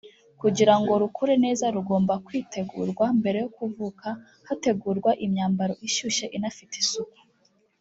kugira 0.41 0.73
ngo 0.79 0.91
rukure 1.01 1.33
neza 1.45 1.65
rugomba 1.75 2.13
kwitegurwa 2.25 3.05
mbere 3.19 3.37
yo 3.43 3.49
kuvuka 3.57 4.07
hategurwa 4.47 5.11
imyambaro 5.25 5.73
ishyushye 5.87 6.25
inafite 6.37 6.73
isuku 6.83 7.19